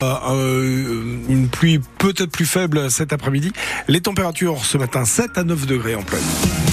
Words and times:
Euh, 0.00 1.18
une 1.28 1.48
pluie 1.48 1.80
peut-être 1.98 2.30
plus 2.30 2.46
faible 2.46 2.88
cet 2.88 3.12
après-midi. 3.12 3.52
Les 3.88 4.00
températures 4.00 4.64
ce 4.64 4.78
matin 4.78 5.04
7 5.04 5.36
à 5.36 5.42
9 5.42 5.66
degrés 5.66 5.96
en 5.96 6.04
pleine. 6.04 6.67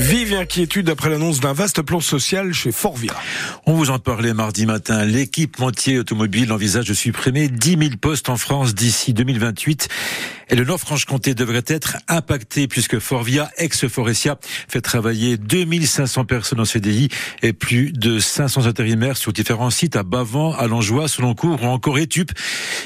Vive 0.00 0.32
inquiétude 0.32 0.88
après 0.88 1.10
l'annonce 1.10 1.40
d'un 1.40 1.52
vaste 1.52 1.82
plan 1.82 2.00
social 2.00 2.54
chez 2.54 2.72
Forvia. 2.72 3.12
On 3.66 3.74
vous 3.74 3.90
en 3.90 3.98
parlait 3.98 4.32
mardi 4.32 4.64
matin. 4.64 5.04
L'équipementier 5.04 5.98
automobile 5.98 6.52
envisage 6.52 6.86
de 6.86 6.94
supprimer 6.94 7.48
10 7.48 7.76
000 7.78 7.90
postes 8.00 8.30
en 8.30 8.38
France 8.38 8.74
d'ici 8.74 9.12
2028. 9.12 9.88
Et 10.52 10.56
le 10.56 10.64
Nord-Franche-Comté 10.64 11.34
devrait 11.34 11.62
être 11.66 11.98
impacté 12.08 12.66
puisque 12.66 12.98
Forvia, 12.98 13.50
ex-Forestia, 13.58 14.36
fait 14.68 14.80
travailler 14.80 15.36
2500 15.36 16.24
personnes 16.24 16.58
en 16.58 16.64
CDI 16.64 17.08
et 17.42 17.52
plus 17.52 17.92
de 17.92 18.18
500 18.18 18.66
intérimaires 18.66 19.16
sur 19.16 19.32
différents 19.32 19.70
sites 19.70 19.94
à 19.94 20.02
Bavant, 20.02 20.52
à 20.54 20.66
Langeois, 20.66 21.06
Seloncourt 21.06 21.62
ou 21.62 21.66
encore 21.66 21.98
Étup. 21.98 22.32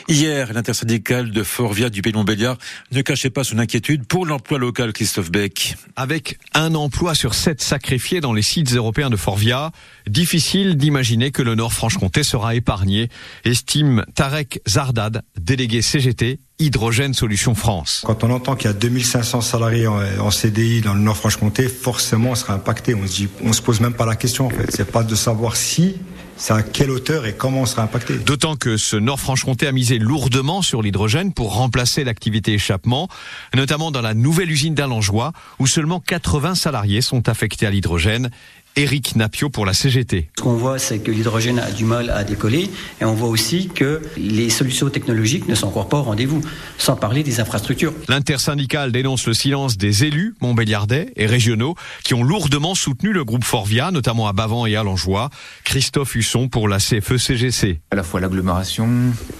Hier, 0.08 0.52
l'intersyndicale 0.52 1.30
de 1.30 1.42
Forvia 1.42 1.88
du 1.88 2.02
Pays 2.02 2.12
de 2.12 2.18
Montbéliard 2.18 2.58
ne 2.92 3.00
cachait 3.00 3.30
pas 3.30 3.44
son 3.44 3.58
inquiétude 3.58 4.04
pour 4.04 4.26
l'emploi 4.26 4.58
local, 4.58 4.92
Christophe 4.92 5.30
Beck. 5.30 5.76
Avec 5.96 6.38
un 6.52 6.74
emploi 6.74 7.03
sur 7.12 7.34
sept 7.34 7.60
sacrifiés 7.60 8.22
dans 8.22 8.32
les 8.32 8.40
sites 8.40 8.72
européens 8.72 9.10
de 9.10 9.16
Forvia, 9.16 9.72
difficile 10.06 10.78
d'imaginer 10.78 11.30
que 11.32 11.42
le 11.42 11.54
Nord-Franche-Comté 11.54 12.22
sera 12.22 12.54
épargné, 12.54 13.10
estime 13.44 14.06
Tarek 14.14 14.62
Zardad, 14.66 15.22
délégué 15.36 15.82
CGT 15.82 16.38
Hydrogène 16.60 17.14
Solutions 17.14 17.54
France. 17.54 18.02
Quand 18.06 18.22
on 18.22 18.30
entend 18.30 18.54
qu'il 18.54 18.66
y 18.66 18.70
a 18.70 18.74
2500 18.74 19.40
salariés 19.40 19.88
en, 19.88 20.30
CDI 20.30 20.82
dans 20.82 20.94
le 20.94 21.00
Nord-Franche-Comté, 21.00 21.68
forcément 21.68 22.30
on 22.30 22.34
sera 22.34 22.54
impacté. 22.54 22.94
On 22.94 23.06
se 23.06 23.12
dit, 23.12 23.28
on 23.42 23.52
se 23.52 23.60
pose 23.60 23.80
même 23.80 23.94
pas 23.94 24.06
la 24.06 24.14
question 24.14 24.46
en 24.46 24.50
fait. 24.50 24.70
C'est 24.70 24.90
pas 24.90 25.02
de 25.02 25.14
savoir 25.16 25.56
si, 25.56 25.96
c'est 26.36 26.52
à 26.52 26.62
quelle 26.62 26.90
hauteur 26.90 27.26
et 27.26 27.34
comment 27.34 27.62
on 27.62 27.66
sera 27.66 27.82
impacté. 27.82 28.14
D'autant 28.18 28.54
que 28.54 28.76
ce 28.76 28.96
Nord-Franche-Comté 28.96 29.66
a 29.66 29.72
misé 29.72 29.98
lourdement 29.98 30.62
sur 30.62 30.80
l'hydrogène 30.80 31.32
pour 31.32 31.54
remplacer 31.54 32.04
l'activité 32.04 32.52
échappement, 32.52 33.08
notamment 33.54 33.90
dans 33.90 34.02
la 34.02 34.14
nouvelle 34.14 34.50
usine 34.50 34.74
d'Alangeois, 34.74 35.32
où 35.58 35.66
seulement 35.66 35.98
80 35.98 36.54
salariés 36.54 37.00
sont 37.00 37.28
affectés 37.28 37.66
à 37.66 37.70
l'hydrogène 37.70 38.30
Éric 38.76 39.16
Napio 39.16 39.50
pour 39.50 39.66
la 39.66 39.72
CGT. 39.72 40.30
Ce 40.36 40.42
qu'on 40.42 40.54
voit, 40.54 40.78
c'est 40.78 40.98
que 40.98 41.10
l'hydrogène 41.10 41.58
a 41.58 41.70
du 41.70 41.84
mal 41.84 42.10
à 42.10 42.24
décoller 42.24 42.70
et 43.00 43.04
on 43.04 43.14
voit 43.14 43.28
aussi 43.28 43.68
que 43.68 44.02
les 44.16 44.50
solutions 44.50 44.90
technologiques 44.90 45.48
ne 45.48 45.54
sont 45.54 45.68
encore 45.68 45.88
pas 45.88 45.98
au 45.98 46.02
rendez-vous, 46.02 46.42
sans 46.78 46.96
parler 46.96 47.22
des 47.22 47.40
infrastructures. 47.40 47.94
L'intersyndicale 48.08 48.92
dénonce 48.92 49.26
le 49.26 49.34
silence 49.34 49.76
des 49.76 50.04
élus 50.04 50.34
montbéliardais 50.40 51.12
et 51.16 51.26
régionaux 51.26 51.74
qui 52.02 52.14
ont 52.14 52.22
lourdement 52.22 52.74
soutenu 52.74 53.12
le 53.12 53.24
groupe 53.24 53.44
Forvia, 53.44 53.90
notamment 53.90 54.28
à 54.28 54.32
Bavant 54.32 54.66
et 54.66 54.76
à 54.76 54.82
Langeois. 54.82 55.30
Christophe 55.64 56.14
Husson 56.14 56.48
pour 56.48 56.68
la 56.68 56.78
CFE-CGC. 56.78 57.80
À 57.90 57.96
la 57.96 58.02
fois 58.02 58.20
l'agglomération, 58.20 58.88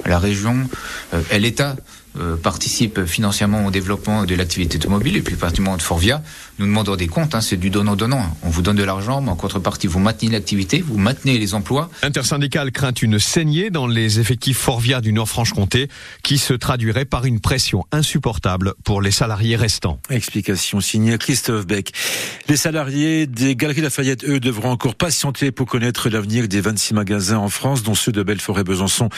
la 0.07 0.19
région 0.19 0.57
euh, 1.13 1.23
et 1.31 1.39
l'État 1.39 1.77
euh, 2.19 2.37
participe 2.37 3.05
financièrement 3.05 3.67
au 3.67 3.71
développement 3.71 4.25
de 4.25 4.35
l'activité 4.35 4.77
automobile 4.77 5.17
et 5.17 5.23
plus 5.23 5.37
particulièrement 5.37 5.77
de 5.77 5.83
Forvia, 5.83 6.23
nous 6.59 6.67
demandons 6.67 6.95
des 6.95 7.09
comptes, 7.09 7.35
hein, 7.35 7.41
c'est 7.41 7.57
du 7.57 7.71
donnant-donnant. 7.71 8.37
On 8.43 8.49
vous 8.49 8.63
donne 8.63 8.77
de 8.77 8.85
l'argent, 8.85 9.21
mais 9.21 9.31
en 9.31 9.37
contrepartie, 9.37 9.89
vous 9.89 9.99
maintenez 9.99 10.31
l'activité, 10.31 10.81
vous 10.81 10.99
maintenez 10.99 11.39
les 11.39 11.55
emplois. 11.55 11.91
Intersyndical 12.03 12.71
craint 12.71 12.93
une 12.93 13.19
saignée 13.19 13.71
dans 13.71 13.89
les 13.89 14.21
effectifs 14.21 14.59
Forvia 14.59 15.01
du 15.01 15.13
Nord-Franche-Comté 15.13 15.89
qui 16.23 16.39
se 16.39 16.55
traduirait 16.55 17.05
par 17.05 17.25
une 17.25 17.41
pression 17.41 17.85
insupportable 17.91 18.75
pour 18.85 19.03
les 19.03 19.11
salariés 19.11 19.57
restants. 19.57 19.99
Explication 20.11 20.81
signée 20.81 21.19
Christophe 21.19 21.67
Beck. 21.67 21.93
Les 22.49 22.57
salariés 22.57 23.27
des 23.27 23.57
Galeries 23.57 23.81
Lafayette, 23.81 24.25
eux, 24.25 24.39
devront 24.39 24.71
encore 24.71 24.95
patienter 24.95 25.51
pour 25.51 25.67
connaître 25.67 26.09
l'avenir 26.09 26.47
des 26.47 26.61
26 26.61 26.95
magasins 26.95 27.39
en 27.39 27.49
France, 27.49 27.83
dont 27.83 27.95
ceux 27.95 28.13
de 28.13 28.23
Belfort 28.23 28.61
et 28.61 28.65
Besançon. 28.65 29.09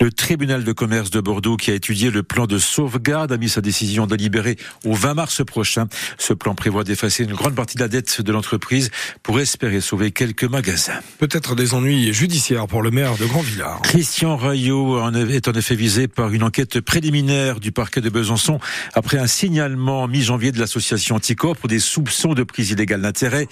Le 0.00 0.10
tribunal 0.10 0.64
de 0.64 0.72
commerce 0.72 1.10
de 1.10 1.20
Bordeaux, 1.20 1.56
qui 1.56 1.70
a 1.70 1.74
étudié 1.74 2.10
le 2.10 2.22
plan 2.22 2.37
de 2.46 2.58
sauvegarde, 2.58 3.32
a 3.32 3.36
mis 3.36 3.48
sa 3.48 3.60
décision 3.60 4.06
délibérée 4.06 4.56
au 4.84 4.94
20 4.94 5.14
mars 5.14 5.44
prochain. 5.44 5.88
Ce 6.18 6.32
plan 6.32 6.54
prévoit 6.54 6.84
d'effacer 6.84 7.24
une 7.24 7.34
grande 7.34 7.54
partie 7.54 7.76
de 7.76 7.82
la 7.82 7.88
dette 7.88 8.20
de 8.20 8.32
l'entreprise 8.32 8.90
pour 9.22 9.40
espérer 9.40 9.80
sauver 9.80 10.10
quelques 10.10 10.44
magasins. 10.44 11.00
Peut-être 11.18 11.54
des 11.54 11.74
ennuis 11.74 12.12
judiciaires 12.12 12.66
pour 12.66 12.82
le 12.82 12.90
maire 12.90 13.16
de 13.16 13.26
Grandvillard. 13.26 13.80
Christian 13.82 14.36
Rayot 14.36 14.98
est 15.28 15.48
en 15.48 15.52
effet 15.52 15.74
visé 15.74 16.08
par 16.08 16.32
une 16.32 16.42
enquête 16.42 16.80
préliminaire 16.80 17.60
du 17.60 17.72
parquet 17.72 18.00
de 18.00 18.10
Besançon 18.10 18.60
après 18.94 19.18
un 19.18 19.26
signalement 19.26 20.06
mi-janvier 20.08 20.52
de 20.52 20.58
l'association 20.58 21.16
Anticorps 21.16 21.56
pour 21.56 21.68
des 21.68 21.80
soupçons 21.80 22.34
de 22.34 22.42
prise 22.42 22.70
illégale 22.70 23.02
d'intérêt. 23.02 23.48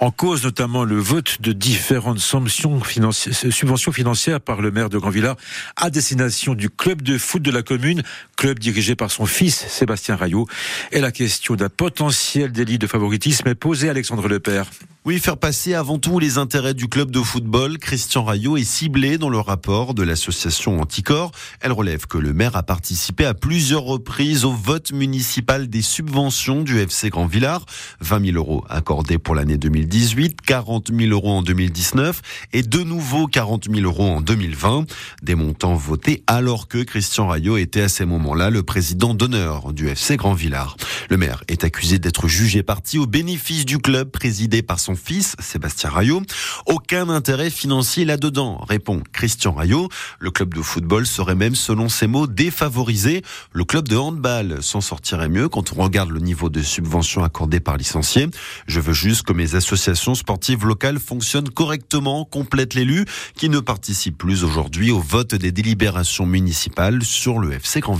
En 0.00 0.10
cause 0.10 0.44
notamment 0.44 0.84
le 0.84 0.98
vote 0.98 1.40
de 1.40 1.52
différentes 1.52 2.18
subventions 2.18 3.92
financières 3.92 4.40
par 4.40 4.60
le 4.60 4.70
maire 4.70 4.90
de 4.90 4.98
Grandvillard 4.98 5.36
à 5.76 5.90
destination 5.90 6.54
du 6.54 6.70
club 6.70 7.02
de 7.02 7.18
foot 7.18 7.42
de 7.42 7.50
la 7.50 7.62
commune, 7.62 8.02
club 8.38 8.60
dirigé 8.60 8.94
par 8.94 9.10
son 9.10 9.26
fils 9.26 9.66
Sébastien 9.68 10.16
Rayot. 10.16 10.46
Et 10.92 11.00
la 11.00 11.10
question 11.10 11.56
d'un 11.56 11.68
potentiel 11.68 12.52
délit 12.52 12.78
de 12.78 12.86
favoritisme 12.86 13.48
est 13.48 13.56
posé 13.56 13.90
Alexandre 13.90 14.28
Lepère. 14.28 14.70
Oui, 15.04 15.18
faire 15.20 15.38
passer 15.38 15.72
avant 15.72 15.98
tout 15.98 16.18
les 16.18 16.36
intérêts 16.36 16.74
du 16.74 16.86
club 16.86 17.10
de 17.10 17.20
football. 17.20 17.78
Christian 17.78 18.24
Rayot 18.24 18.58
est 18.58 18.64
ciblé 18.64 19.16
dans 19.16 19.30
le 19.30 19.38
rapport 19.38 19.94
de 19.94 20.02
l'association 20.02 20.80
Anticor. 20.80 21.32
Elle 21.60 21.72
relève 21.72 22.06
que 22.06 22.18
le 22.18 22.34
maire 22.34 22.56
a 22.56 22.62
participé 22.62 23.24
à 23.24 23.32
plusieurs 23.32 23.84
reprises 23.84 24.44
au 24.44 24.52
vote 24.52 24.92
municipal 24.92 25.68
des 25.68 25.80
subventions 25.80 26.62
du 26.62 26.78
FC 26.78 27.08
Grand 27.08 27.26
Villard. 27.26 27.64
20 28.00 28.26
000 28.32 28.36
euros 28.36 28.64
accordés 28.68 29.16
pour 29.16 29.34
l'année 29.34 29.56
2018, 29.56 30.42
40 30.42 30.90
000 30.94 31.10
euros 31.10 31.32
en 31.32 31.42
2019 31.42 32.20
et 32.52 32.62
de 32.62 32.80
nouveau 32.82 33.28
40 33.28 33.68
000 33.74 33.86
euros 33.86 34.10
en 34.10 34.20
2020. 34.20 34.84
Des 35.22 35.34
montants 35.34 35.74
votés 35.74 36.22
alors 36.26 36.68
que 36.68 36.82
Christian 36.82 37.28
Rayot 37.28 37.56
était 37.56 37.82
à 37.82 37.88
ces 37.88 38.04
moments-là 38.28 38.50
le 38.50 38.62
président 38.62 39.14
d'honneur 39.14 39.72
du 39.72 39.88
FC 39.88 40.16
Grand 40.16 40.34
Villard. 40.34 40.76
Le 41.08 41.16
maire 41.16 41.42
est 41.48 41.64
accusé 41.64 41.98
d'être 41.98 42.28
jugé 42.28 42.62
parti 42.62 42.98
au 42.98 43.06
bénéfice 43.06 43.64
du 43.64 43.78
club 43.78 44.10
présidé 44.10 44.60
par 44.60 44.78
son 44.78 44.96
fils, 44.96 45.34
Sébastien 45.38 45.88
Rayot. 45.88 46.20
Aucun 46.66 47.08
intérêt 47.08 47.48
financier 47.48 48.04
là-dedans, 48.04 48.62
répond 48.68 49.02
Christian 49.12 49.52
Rayot. 49.52 49.88
Le 50.18 50.30
club 50.30 50.52
de 50.52 50.60
football 50.60 51.06
serait 51.06 51.34
même, 51.34 51.54
selon 51.54 51.88
ses 51.88 52.06
mots, 52.06 52.26
défavorisé. 52.26 53.22
Le 53.52 53.64
club 53.64 53.88
de 53.88 53.96
handball 53.96 54.62
s'en 54.62 54.82
sortirait 54.82 55.30
mieux 55.30 55.48
quand 55.48 55.72
on 55.72 55.82
regarde 55.82 56.10
le 56.10 56.20
niveau 56.20 56.50
de 56.50 56.60
subvention 56.60 57.24
accordé 57.24 57.60
par 57.60 57.78
licencié. 57.78 58.26
Je 58.66 58.80
veux 58.80 58.92
juste 58.92 59.22
que 59.22 59.32
mes 59.32 59.54
associations 59.54 60.14
sportives 60.14 60.66
locales 60.66 60.98
fonctionnent 60.98 61.48
correctement, 61.48 62.26
complète 62.26 62.74
l'élu, 62.74 63.06
qui 63.36 63.48
ne 63.48 63.60
participe 63.60 64.18
plus 64.18 64.44
aujourd'hui 64.44 64.90
au 64.90 65.00
vote 65.00 65.34
des 65.34 65.52
délibérations 65.52 66.26
municipales 66.26 67.02
sur 67.02 67.38
le 67.38 67.52
FC 67.52 67.80
Grand 67.80 67.94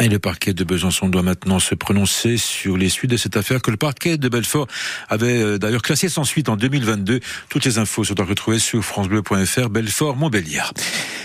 Et 0.00 0.08
le 0.08 0.18
parquet 0.18 0.54
de 0.54 0.64
Besançon 0.64 1.08
doit 1.08 1.22
maintenant 1.22 1.58
se 1.58 1.74
prononcer 1.74 2.36
sur 2.36 2.76
les 2.76 2.88
suites 2.88 3.10
de 3.10 3.16
cette 3.16 3.36
affaire 3.36 3.62
que 3.62 3.70
le 3.70 3.76
parquet 3.76 4.16
de 4.16 4.28
Belfort 4.28 4.66
avait 5.08 5.42
euh, 5.42 5.58
d'ailleurs 5.58 5.82
classé 5.82 6.08
sans 6.08 6.24
suite 6.24 6.48
en 6.48 6.56
2022. 6.56 7.20
Toutes 7.48 7.64
les 7.64 7.78
infos 7.78 8.04
sont 8.04 8.18
à 8.20 8.24
retrouver 8.24 8.58
sur 8.58 8.82
francebleu.fr 8.82 9.68
Belfort 9.68 10.16
Montbéliard. 10.16 10.72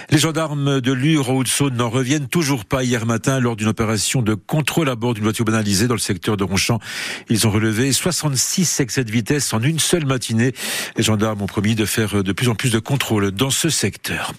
Les 0.09 0.17
gendarmes 0.17 0.79
de 0.79 0.91
Lure 0.93 1.29
au 1.29 1.43
n'en 1.71 1.89
reviennent 1.89 2.27
toujours 2.27 2.65
pas 2.65 2.83
hier 2.83 3.05
matin 3.05 3.39
lors 3.39 3.55
d'une 3.55 3.67
opération 3.67 4.21
de 4.21 4.35
contrôle 4.35 4.89
à 4.89 4.95
bord 4.95 5.13
d'une 5.13 5.23
voiture 5.23 5.45
banalisée 5.45 5.87
dans 5.87 5.95
le 5.95 5.99
secteur 5.99 6.37
de 6.37 6.43
Ronchamp. 6.43 6.79
Ils 7.29 7.47
ont 7.47 7.51
relevé 7.51 7.91
66 7.91 8.79
excès 8.79 9.03
de 9.03 9.11
vitesse 9.11 9.53
en 9.53 9.61
une 9.61 9.79
seule 9.79 10.05
matinée. 10.05 10.53
Les 10.95 11.03
gendarmes 11.03 11.41
ont 11.41 11.47
promis 11.47 11.75
de 11.75 11.85
faire 11.85 12.23
de 12.23 12.31
plus 12.31 12.47
en 12.47 12.55
plus 12.55 12.71
de 12.71 12.79
contrôles 12.79 13.31
dans 13.31 13.49
ce 13.49 13.69
secteur. 13.69 14.33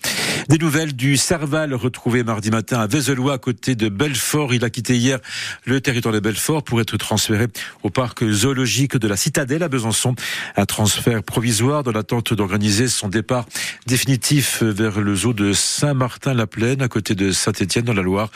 Des 0.49 0.57
nouvelles 0.57 0.97
du 0.97 1.19
Serval 1.19 1.75
retrouvé 1.75 2.25
mardi 2.25 2.51
matin 2.51 2.81
à 2.81 2.87
Vézelois 2.87 3.35
à 3.35 3.39
côté 3.39 3.75
de 3.75 3.91
Belfort. 3.91 4.55
Il 4.55 4.65
a 4.65 4.71
quitté 4.71 4.97
hier 4.97 5.19
le 5.67 5.79
territoire 5.83 6.15
de 6.15 6.21
Belfort 6.21 6.63
pour 6.63 6.81
être 6.81 6.97
transféré 6.97 7.49
au 7.83 7.91
parc 7.91 8.27
zoologique 8.27 8.97
de 8.97 9.07
la 9.07 9.17
Citadelle 9.17 9.63
à 9.63 9.69
Besançon. 9.69 10.15
Un 10.57 10.65
transfert 10.65 11.23
provisoire 11.23 11.83
dans 11.83 11.93
l'attente 11.93 12.33
d'organiser 12.33 12.89
son 12.89 13.09
départ 13.09 13.45
définitif 13.87 14.63
vers 14.63 15.03
le 15.03 15.15
zoo 15.15 15.35
de 15.35 15.53
Saint-Martin-la-Plaine, 15.53 16.81
à 16.81 16.89
côté 16.89 17.15
de 17.15 17.31
Saint-Étienne, 17.31 17.85
dans 17.85 17.93
la 17.93 18.01
Loire. 18.01 18.31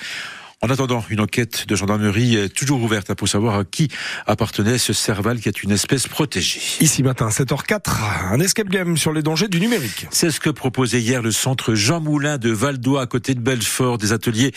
En 0.65 0.71
attendant, 0.71 1.05
une 1.11 1.19
enquête 1.19 1.67
de 1.67 1.75
gendarmerie 1.75 2.37
est 2.37 2.49
toujours 2.49 2.81
ouverte 2.81 3.13
pour 3.15 3.29
savoir 3.29 3.59
à 3.59 3.65
qui 3.65 3.89
appartenait 4.29 4.79
ce 4.79 4.93
cerval 4.93 5.41
qui 5.41 5.49
est 5.49 5.65
une 5.65 5.73
espèce 5.73 6.07
protégée. 6.07 6.61
Ici 6.79 7.03
matin, 7.03 7.31
7h04, 7.31 8.31
un 8.31 8.39
escape 8.39 8.69
game 8.69 8.97
sur 8.97 9.13
les 9.13 9.25
dangers 9.25 9.49
du 9.49 9.59
numérique. 9.59 10.07
C'est 10.13 10.31
ce 10.31 10.39
que 10.39 10.51
proposait 10.51 11.01
hier 11.01 11.21
le 11.21 11.33
centre 11.33 11.75
Jean 11.75 12.01
Moulin 12.01 12.39
de 12.39 12.51
Valdois 12.51 13.03
à 13.03 13.07
côté 13.07 13.35
de 13.35 13.41
Belfort, 13.41 13.99
des 13.99 14.13
ateliers 14.13 14.53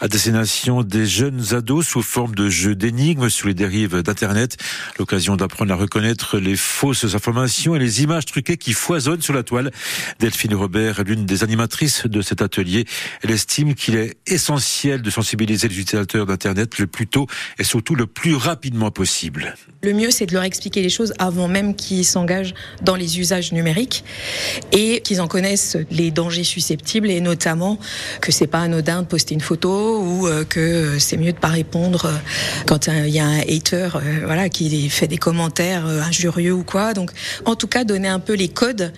à 0.00 0.08
destination 0.08 0.82
des 0.82 1.04
jeunes 1.04 1.52
ados 1.52 1.86
sous 1.86 2.00
forme 2.00 2.34
de 2.34 2.48
jeux 2.48 2.74
d'énigmes 2.74 3.28
sur 3.28 3.46
les 3.46 3.52
dérives 3.52 4.00
d'Internet. 4.00 4.56
L'occasion 4.98 5.36
d'apprendre 5.36 5.74
à 5.74 5.76
reconnaître 5.76 6.38
les 6.38 6.56
fausses 6.56 7.14
informations 7.14 7.76
et 7.76 7.78
les 7.78 8.02
images 8.02 8.24
truquées 8.24 8.56
qui 8.56 8.72
foisonnent 8.72 9.20
sur 9.20 9.34
la 9.34 9.42
toile. 9.42 9.72
Delphine 10.20 10.54
Robert 10.54 11.00
est 11.00 11.04
l'une 11.04 11.26
des 11.26 11.44
animatrices 11.44 12.06
de 12.06 12.22
cet 12.22 12.40
atelier. 12.40 12.86
Elle 13.22 13.32
estime 13.32 13.74
qu'il 13.74 13.96
est 13.96 14.16
essentiel 14.26 15.02
de 15.02 15.10
sensibiliser 15.10 15.49
sensibiliser 15.56 15.68
les 15.68 15.80
utilisateurs 15.80 16.26
d'Internet 16.26 16.78
le 16.78 16.86
plus 16.86 17.06
tôt 17.06 17.26
et 17.58 17.64
surtout 17.64 17.94
le 17.94 18.06
plus 18.06 18.34
rapidement 18.34 18.90
possible. 18.90 19.54
Le 19.82 19.92
mieux, 19.92 20.10
c'est 20.10 20.26
de 20.26 20.34
leur 20.34 20.42
expliquer 20.42 20.82
les 20.82 20.90
choses 20.90 21.14
avant 21.18 21.48
même 21.48 21.74
qu'ils 21.74 22.04
s'engagent 22.04 22.54
dans 22.82 22.96
les 22.96 23.18
usages 23.18 23.52
numériques 23.52 24.04
et 24.72 25.00
qu'ils 25.00 25.20
en 25.20 25.28
connaissent 25.28 25.76
les 25.90 26.10
dangers 26.10 26.44
susceptibles 26.44 27.10
et 27.10 27.20
notamment 27.20 27.78
que 28.20 28.32
c'est 28.32 28.46
pas 28.46 28.60
anodin 28.60 29.02
de 29.02 29.06
poster 29.06 29.34
une 29.34 29.40
photo 29.40 30.02
ou 30.02 30.26
euh, 30.26 30.44
que 30.44 30.98
c'est 30.98 31.16
mieux 31.16 31.32
de 31.32 31.38
pas 31.38 31.48
répondre 31.48 32.06
euh, 32.06 32.12
quand 32.66 32.88
il 32.88 33.08
y 33.08 33.20
a 33.20 33.26
un 33.26 33.38
hater, 33.40 33.88
euh, 33.96 34.20
voilà, 34.24 34.48
qui 34.48 34.90
fait 34.90 35.08
des 35.08 35.18
commentaires 35.18 35.86
injurieux 35.86 36.52
ou 36.52 36.62
quoi. 36.62 36.92
Donc, 36.92 37.10
en 37.44 37.56
tout 37.56 37.66
cas, 37.66 37.84
donner 37.84 38.08
un 38.08 38.20
peu 38.20 38.34
les 38.34 38.48
codes. 38.48 38.92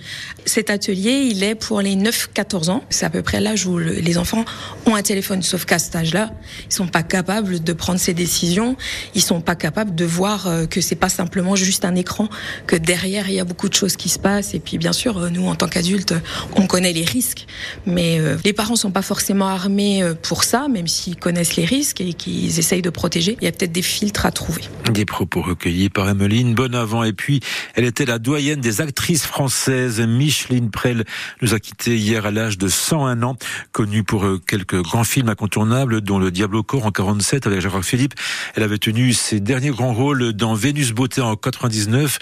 Cet 0.44 0.70
atelier, 0.70 1.28
il 1.30 1.44
est 1.44 1.54
pour 1.54 1.80
les 1.80 1.94
9-14 1.94 2.70
ans. 2.70 2.84
C'est 2.90 3.06
à 3.06 3.10
peu 3.10 3.22
près 3.22 3.40
l'âge 3.40 3.66
où 3.66 3.78
les 3.78 4.18
enfants 4.18 4.44
ont 4.86 4.96
un 4.96 5.02
téléphone, 5.02 5.42
sauf 5.42 5.64
qu'à 5.64 5.78
cet 5.78 5.94
âge-là, 5.94 6.30
ils 6.68 6.72
sont 6.72 6.88
pas 6.88 7.02
capables 7.02 7.62
de 7.62 7.72
prendre 7.72 7.98
ces 7.98 8.14
décisions. 8.14 8.76
Ils 9.14 9.22
sont 9.22 9.40
pas 9.40 9.54
capables 9.54 9.94
de 9.94 10.04
voir 10.04 10.48
que 10.70 10.80
c'est 10.80 10.96
pas 10.96 11.08
simplement 11.08 11.56
juste 11.56 11.84
un 11.84 11.94
écran, 11.94 12.28
que 12.66 12.76
derrière 12.76 13.28
il 13.28 13.34
y 13.34 13.40
a 13.40 13.44
beaucoup 13.44 13.68
de 13.68 13.74
choses 13.74 13.96
qui 13.96 14.08
se 14.08 14.18
passent. 14.18 14.54
Et 14.54 14.60
puis 14.60 14.78
bien 14.78 14.92
sûr, 14.92 15.18
euh, 15.18 15.30
nous 15.30 15.46
en 15.46 15.54
tant 15.54 15.68
qu'adultes, 15.68 16.14
on 16.56 16.66
connaît 16.66 16.92
les 16.92 17.04
risques, 17.04 17.46
mais 17.86 18.18
euh, 18.18 18.36
les 18.44 18.52
parents 18.52 18.76
sont 18.76 18.90
pas 18.90 19.02
forcément 19.02 19.48
armés 19.48 20.02
euh, 20.02 20.14
pour 20.14 20.44
ça, 20.44 20.68
même 20.68 20.88
s'ils 20.88 21.16
connaissent 21.16 21.56
les 21.56 21.64
risques 21.64 22.00
et 22.00 22.12
qu'ils 22.12 22.58
essayent 22.58 22.82
de 22.82 22.90
protéger. 22.90 23.36
Il 23.40 23.44
y 23.44 23.48
a 23.48 23.52
peut-être 23.52 23.72
des 23.72 23.82
filtres 23.82 24.26
à 24.26 24.32
trouver. 24.32 24.62
Des 24.92 25.04
propos 25.04 25.42
recueillis 25.42 25.88
par 25.88 26.08
Emeline 26.08 26.54
Bonavent. 26.54 27.04
Et 27.06 27.12
puis, 27.12 27.40
elle 27.74 27.84
était 27.84 28.04
la 28.04 28.18
doyenne 28.18 28.60
des 28.60 28.80
actrices 28.80 29.24
françaises. 29.24 30.00
Micheline 30.00 30.70
Prel 30.70 31.04
nous 31.40 31.54
a 31.54 31.60
quitté 31.60 31.96
hier 31.96 32.26
à 32.26 32.30
l'âge 32.30 32.58
de 32.58 32.68
101 32.68 33.22
ans, 33.22 33.36
connue 33.72 34.02
pour 34.02 34.26
quelques 34.46 34.80
grands 34.82 35.04
films 35.04 35.28
incontournables, 35.28 36.00
dont 36.00 36.18
Le 36.18 36.30
Diable 36.32 36.56
au 36.56 36.62
corps 36.62 36.86
en 36.86 36.90
47 36.90 37.46
avec 37.46 37.60
Gérard 37.60 37.84
Philippe. 37.84 38.14
Elle 38.54 38.62
avait 38.62 38.78
tenu 38.78 39.12
ses 39.12 39.40
derniers 39.40 39.70
grands 39.70 39.94
rôles 39.94 40.32
dans 40.32 40.54
Vénus 40.54 40.92
Beauté 40.92 41.20
en 41.20 41.36
99, 41.36 42.18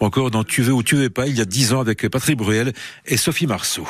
ou 0.00 0.04
encore 0.04 0.30
dans 0.30 0.44
Tu 0.44 0.62
veux 0.62 0.72
ou 0.72 0.82
tu 0.82 0.96
veux 0.96 1.10
pas, 1.10 1.26
il 1.26 1.36
y 1.36 1.40
a 1.40 1.44
10 1.44 1.72
ans 1.72 1.80
avec 1.80 2.08
Patrick 2.08 2.36
Bruel 2.36 2.72
et 3.06 3.16
Sophie 3.16 3.46
Marceau. 3.46 3.86